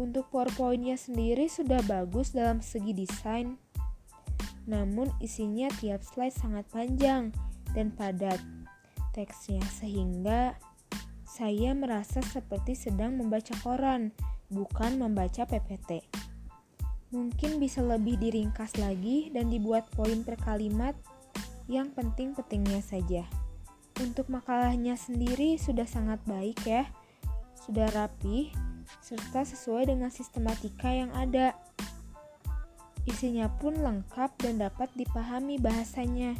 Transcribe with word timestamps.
Untuk 0.00 0.32
PowerPoint-nya 0.32 0.96
sendiri 0.96 1.52
sudah 1.52 1.84
bagus 1.84 2.32
dalam 2.32 2.64
segi 2.64 2.96
desain. 2.96 3.60
Namun 4.64 5.12
isinya 5.20 5.68
tiap 5.76 6.00
slide 6.00 6.32
sangat 6.32 6.64
panjang 6.72 7.28
dan 7.76 7.92
padat 7.92 8.40
teksnya 9.12 9.60
sehingga 9.68 10.56
saya 11.28 11.76
merasa 11.76 12.20
seperti 12.24 12.76
sedang 12.76 13.16
membaca 13.20 13.52
koran, 13.60 14.12
bukan 14.48 15.00
membaca 15.00 15.44
PPT. 15.44 16.04
Mungkin 17.12 17.60
bisa 17.60 17.84
lebih 17.84 18.16
diringkas 18.16 18.80
lagi 18.80 19.28
dan 19.32 19.52
dibuat 19.52 19.88
poin 19.92 20.24
per 20.24 20.40
kalimat 20.40 20.96
yang 21.68 21.92
penting-pentingnya 21.92 22.80
saja. 22.80 23.24
Untuk 24.00 24.32
makalahnya 24.32 24.96
sendiri 24.96 25.60
sudah 25.60 25.84
sangat 25.84 26.24
baik 26.24 26.56
ya, 26.64 26.88
sudah 27.68 27.92
rapi, 27.92 28.52
serta 29.00 29.46
sesuai 29.46 29.90
dengan 29.90 30.10
sistematika 30.12 30.92
yang 30.92 31.10
ada. 31.14 31.54
Isinya 33.02 33.50
pun 33.50 33.74
lengkap 33.78 34.30
dan 34.38 34.62
dapat 34.62 34.92
dipahami 34.94 35.58
bahasanya. 35.58 36.38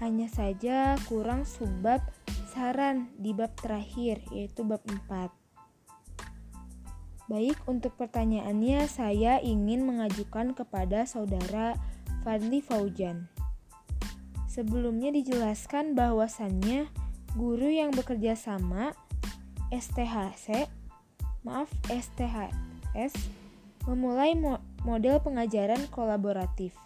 Hanya 0.00 0.30
saja 0.30 0.94
kurang 1.10 1.44
subbab 1.44 2.00
saran 2.48 3.12
di 3.20 3.36
bab 3.36 3.52
terakhir, 3.60 4.24
yaitu 4.32 4.64
bab 4.64 4.80
4. 4.86 5.30
Baik, 7.28 7.60
untuk 7.68 7.92
pertanyaannya 8.00 8.88
saya 8.88 9.36
ingin 9.44 9.84
mengajukan 9.84 10.56
kepada 10.56 11.04
saudara 11.04 11.76
Fadli 12.24 12.64
Faujan. 12.64 13.28
Sebelumnya 14.48 15.12
dijelaskan 15.12 15.92
bahwasannya 15.92 16.88
guru 17.36 17.68
yang 17.68 17.92
bekerja 17.92 18.32
sama 18.32 18.96
STHC, 19.68 20.72
maaf 21.48 21.72
STHS, 21.88 23.16
memulai 23.88 24.36
mo 24.36 24.60
model 24.84 25.16
pengajaran 25.24 25.88
kolaboratif, 25.88 26.76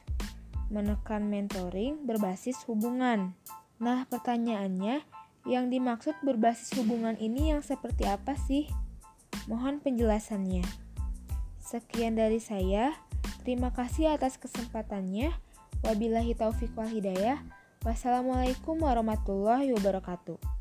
menekan 0.70 1.26
mentoring 1.26 2.06
berbasis 2.06 2.62
hubungan. 2.70 3.34
Nah, 3.82 4.06
pertanyaannya, 4.06 5.02
yang 5.42 5.74
dimaksud 5.74 6.14
berbasis 6.22 6.70
hubungan 6.78 7.18
ini 7.18 7.50
yang 7.50 7.66
seperti 7.66 8.06
apa 8.06 8.38
sih? 8.38 8.70
Mohon 9.50 9.82
penjelasannya. 9.82 10.62
Sekian 11.58 12.14
dari 12.14 12.38
saya. 12.38 12.94
Terima 13.42 13.74
kasih 13.74 14.14
atas 14.14 14.38
kesempatannya. 14.38 15.34
Wabillahi 15.82 16.38
taufiq 16.38 16.70
wal 16.78 16.86
hidayah. 16.86 17.42
Wassalamualaikum 17.82 18.78
warahmatullahi 18.78 19.74
wabarakatuh. 19.74 20.51